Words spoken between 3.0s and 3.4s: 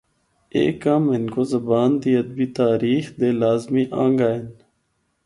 دے